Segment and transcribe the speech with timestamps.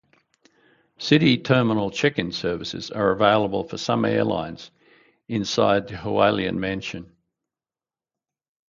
[0.97, 4.71] City Terminal check-in services are available for some airlines
[5.27, 7.15] inside the Hualian Mansion.